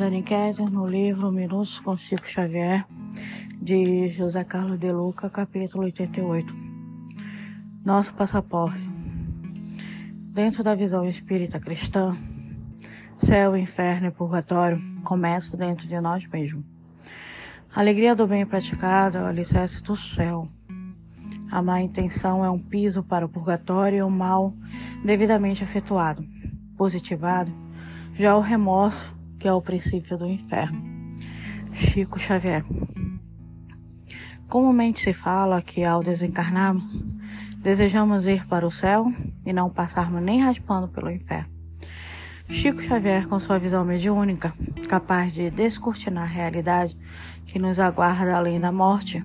Dani 0.00 0.22
Kessler, 0.22 0.70
no 0.70 0.86
livro 0.86 1.30
Minutos 1.30 1.78
com 1.78 1.94
Chico 1.94 2.26
Xavier, 2.26 2.86
de 3.60 4.08
José 4.08 4.42
Carlos 4.44 4.78
de 4.78 4.90
Luca, 4.90 5.28
capítulo 5.28 5.84
88. 5.84 6.54
Nosso 7.84 8.14
passaporte. 8.14 8.80
Dentro 10.32 10.64
da 10.64 10.74
visão 10.74 11.06
espírita 11.06 11.60
cristã, 11.60 12.16
céu, 13.18 13.54
inferno 13.54 14.06
e 14.06 14.10
purgatório 14.10 14.80
começam 15.04 15.58
dentro 15.58 15.86
de 15.86 16.00
nós 16.00 16.26
mesmos. 16.26 16.64
A 17.70 17.80
alegria 17.80 18.14
do 18.14 18.26
bem 18.26 18.46
praticado 18.46 19.18
é 19.18 19.22
o 19.22 19.26
alicerce 19.26 19.82
do 19.82 19.94
céu. 19.94 20.48
A 21.50 21.60
má 21.60 21.82
intenção 21.82 22.42
é 22.42 22.48
um 22.48 22.58
piso 22.58 23.02
para 23.02 23.26
o 23.26 23.28
purgatório 23.28 23.98
e 23.98 24.02
o 24.02 24.08
mal 24.08 24.54
devidamente 25.04 25.62
efetuado, 25.62 26.26
positivado, 26.74 27.52
já 28.14 28.34
o 28.34 28.40
remorso 28.40 29.19
que 29.40 29.48
é 29.48 29.52
o 29.52 29.62
princípio 29.62 30.18
do 30.18 30.28
inferno. 30.28 30.80
Chico 31.72 32.18
Xavier. 32.18 32.62
Comumente 34.46 35.00
se 35.00 35.12
fala 35.12 35.62
que 35.62 35.82
ao 35.82 36.02
desencarnarmos, 36.02 36.84
desejamos 37.56 38.26
ir 38.26 38.46
para 38.46 38.66
o 38.66 38.70
céu 38.70 39.12
e 39.46 39.52
não 39.52 39.70
passarmos 39.70 40.22
nem 40.22 40.40
raspando 40.40 40.88
pelo 40.88 41.10
inferno. 41.10 41.48
Chico 42.48 42.82
Xavier, 42.82 43.26
com 43.28 43.40
sua 43.40 43.58
visão 43.58 43.84
mediúnica, 43.84 44.52
capaz 44.88 45.32
de 45.32 45.50
descortinar 45.50 46.24
a 46.24 46.26
realidade 46.26 46.98
que 47.46 47.58
nos 47.58 47.78
aguarda 47.78 48.36
além 48.36 48.60
da 48.60 48.70
morte, 48.70 49.24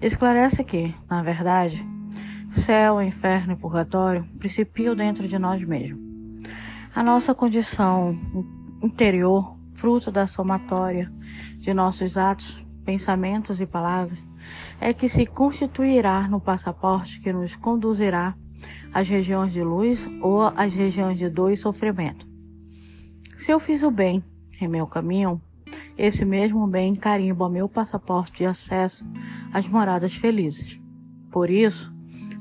esclarece 0.00 0.64
que, 0.64 0.94
na 1.08 1.22
verdade, 1.22 1.86
céu, 2.50 3.00
inferno 3.00 3.52
e 3.52 3.56
purgatório 3.56 4.26
principiam 4.38 4.96
dentro 4.96 5.28
de 5.28 5.38
nós 5.38 5.62
mesmos. 5.62 6.02
A 6.94 7.02
nossa 7.02 7.34
condição 7.34 8.18
interior, 8.84 9.56
fruto 9.74 10.10
da 10.10 10.26
somatória 10.26 11.10
de 11.58 11.72
nossos 11.72 12.18
atos, 12.18 12.64
pensamentos 12.84 13.60
e 13.60 13.66
palavras, 13.66 14.22
é 14.80 14.92
que 14.92 15.08
se 15.08 15.24
constituirá 15.24 16.28
no 16.28 16.40
passaporte 16.40 17.20
que 17.20 17.32
nos 17.32 17.56
conduzirá 17.56 18.36
às 18.92 19.08
regiões 19.08 19.52
de 19.52 19.62
luz 19.62 20.08
ou 20.20 20.42
às 20.42 20.74
regiões 20.74 21.18
de 21.18 21.28
dor 21.28 21.50
e 21.52 21.56
sofrimento. 21.56 22.28
Se 23.36 23.50
eu 23.50 23.58
fiz 23.58 23.82
o 23.82 23.90
bem 23.90 24.22
em 24.60 24.68
meu 24.68 24.86
caminho, 24.86 25.40
esse 25.96 26.24
mesmo 26.24 26.66
bem 26.66 26.94
carimba 26.94 27.48
meu 27.48 27.68
passaporte 27.68 28.38
de 28.38 28.46
acesso 28.46 29.04
às 29.52 29.66
moradas 29.66 30.14
felizes. 30.14 30.80
Por 31.30 31.50
isso, 31.50 31.92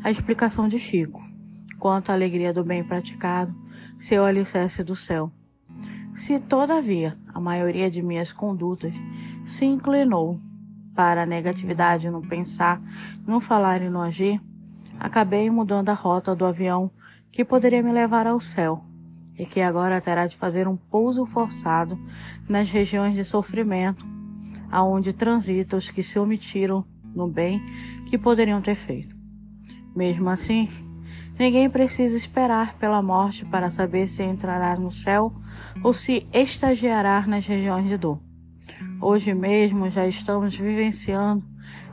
a 0.04 0.12
explicação 0.12 0.68
de 0.68 0.78
Chico, 0.78 1.24
quanto 1.80 2.10
à 2.10 2.14
alegria 2.14 2.54
do 2.54 2.64
bem 2.64 2.84
praticado, 2.84 3.56
seu 4.00 4.26
alicerce 4.26 4.84
do 4.84 4.96
céu. 4.96 5.32
Se, 6.16 6.40
todavia, 6.40 7.18
a 7.34 7.40
maioria 7.40 7.90
de 7.90 8.02
minhas 8.02 8.32
condutas 8.32 8.94
se 9.46 9.66
inclinou 9.66 10.40
para 10.96 11.24
a 11.24 11.26
negatividade 11.26 12.10
no 12.10 12.22
pensar, 12.22 12.82
no 13.26 13.40
falar 13.40 13.82
e 13.82 13.90
no 13.90 14.00
agir, 14.00 14.40
acabei 15.00 15.50
mudando 15.50 15.90
a 15.90 15.94
rota 15.94 16.36
do 16.36 16.46
avião 16.46 16.92
que 17.32 17.44
poderia 17.44 17.82
me 17.82 17.92
levar 17.92 18.28
ao 18.28 18.40
céu 18.40 18.84
e 19.38 19.46
que 19.46 19.60
agora 19.60 20.00
terá 20.00 20.28
de 20.28 20.38
fazer 20.38 20.68
um 20.68 20.78
pouso 20.78 21.26
forçado 21.26 22.00
nas 22.48 22.70
regiões 22.70 23.16
de 23.16 23.24
sofrimento, 23.24 24.06
aonde 24.72 25.14
transitam 25.14 25.80
os 25.80 25.90
que 25.90 26.04
se 26.04 26.20
omitiram 26.20 26.86
no 27.16 27.28
bem 27.28 27.60
que 28.06 28.18
poderiam 28.18 28.62
ter 28.62 28.76
feito. 28.76 29.16
Mesmo 29.96 30.30
assim, 30.30 30.70
ninguém 31.38 31.70
precisa 31.70 32.16
esperar 32.16 32.76
pela 32.78 33.02
morte 33.02 33.46
para 33.46 33.70
saber 33.70 34.08
se 34.08 34.24
entrará 34.24 34.76
no 34.76 34.92
céu 34.92 35.34
ou 35.84 35.94
se 35.94 36.28
estagiará 36.34 37.26
nas 37.28 37.46
regiões 37.46 37.88
de 37.88 37.98
dor. 37.98 38.20
Hoje 39.02 39.34
mesmo 39.34 39.90
já 39.90 40.08
estamos 40.08 40.58
vivenciando 40.58 41.44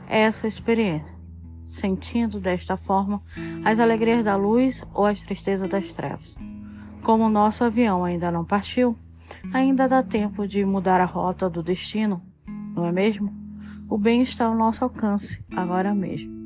essa 0.07 0.47
experiência, 0.47 1.17
sentindo 1.65 2.39
desta 2.39 2.77
forma 2.77 3.21
as 3.65 3.79
alegrias 3.79 4.23
da 4.23 4.35
luz 4.35 4.83
ou 4.93 5.05
as 5.05 5.21
tristezas 5.21 5.69
das 5.69 5.93
trevas. 5.93 6.35
Como 7.03 7.25
o 7.25 7.29
nosso 7.29 7.63
avião 7.63 8.03
ainda 8.03 8.31
não 8.31 8.45
partiu, 8.45 8.95
ainda 9.53 9.87
dá 9.87 10.03
tempo 10.03 10.47
de 10.47 10.63
mudar 10.63 11.01
a 11.01 11.05
rota 11.05 11.49
do 11.49 11.63
destino, 11.63 12.21
não 12.75 12.85
é 12.85 12.91
mesmo? 12.91 13.33
O 13.89 13.97
bem 13.97 14.21
está 14.21 14.45
ao 14.45 14.55
nosso 14.55 14.83
alcance 14.83 15.43
agora 15.53 15.93
mesmo. 15.93 16.40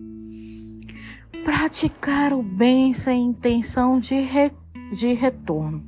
Praticar 1.44 2.34
o 2.34 2.41
bem 2.41 2.94
sem 2.94 3.28
intenção 3.28 4.00
de, 4.00 4.16
re... 4.16 4.51
de 4.94 5.13
retorno 5.13 5.84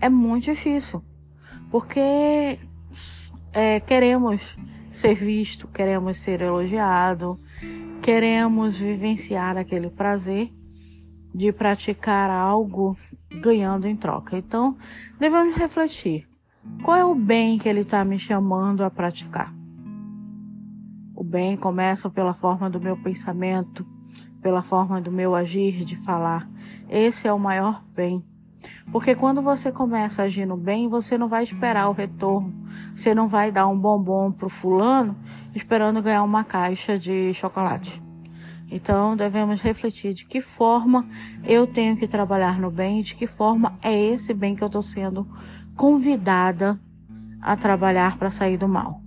é 0.00 0.08
muito 0.08 0.44
difícil, 0.44 1.02
porque 1.70 2.58
é, 3.52 3.78
queremos 3.80 4.58
ser 4.90 5.14
visto, 5.14 5.68
queremos 5.68 6.18
ser 6.20 6.42
elogiado, 6.42 7.38
queremos 8.02 8.76
vivenciar 8.76 9.56
aquele 9.56 9.88
prazer 9.88 10.52
de 11.32 11.52
praticar 11.52 12.30
algo 12.30 12.96
ganhando 13.40 13.86
em 13.86 13.96
troca. 13.96 14.36
Então, 14.36 14.76
devemos 15.20 15.56
refletir: 15.56 16.28
qual 16.82 16.96
é 16.96 17.04
o 17.04 17.14
bem 17.14 17.58
que 17.58 17.68
ele 17.68 17.80
está 17.80 18.04
me 18.04 18.18
chamando 18.18 18.82
a 18.82 18.90
praticar? 18.90 19.54
O 21.14 21.22
bem 21.22 21.56
começa 21.56 22.10
pela 22.10 22.34
forma 22.34 22.68
do 22.68 22.80
meu 22.80 22.96
pensamento, 22.96 23.86
pela 24.40 24.62
forma 24.62 25.00
do 25.00 25.10
meu 25.10 25.34
agir, 25.34 25.84
de 25.84 25.96
falar. 25.96 26.48
Esse 26.88 27.26
é 27.28 27.32
o 27.32 27.38
maior 27.38 27.82
bem. 27.94 28.24
Porque 28.90 29.14
quando 29.14 29.40
você 29.40 29.72
começa 29.72 30.22
agindo 30.22 30.56
bem, 30.56 30.88
você 30.88 31.16
não 31.16 31.28
vai 31.28 31.44
esperar 31.44 31.88
o 31.88 31.92
retorno. 31.92 32.52
Você 32.94 33.14
não 33.14 33.28
vai 33.28 33.50
dar 33.50 33.66
um 33.66 33.78
bombom 33.78 34.30
pro 34.30 34.48
fulano 34.48 35.16
esperando 35.54 36.02
ganhar 36.02 36.22
uma 36.22 36.44
caixa 36.44 36.98
de 36.98 37.32
chocolate. 37.34 38.02
Então 38.70 39.14
devemos 39.16 39.60
refletir 39.60 40.14
de 40.14 40.24
que 40.24 40.40
forma 40.40 41.06
eu 41.44 41.66
tenho 41.66 41.96
que 41.96 42.08
trabalhar 42.08 42.58
no 42.58 42.70
bem, 42.70 43.02
de 43.02 43.14
que 43.14 43.26
forma 43.26 43.78
é 43.82 43.94
esse 43.94 44.32
bem 44.32 44.56
que 44.56 44.62
eu 44.62 44.66
estou 44.66 44.82
sendo 44.82 45.28
convidada 45.76 46.80
a 47.40 47.56
trabalhar 47.56 48.16
para 48.16 48.30
sair 48.30 48.56
do 48.56 48.68
mal. 48.68 49.02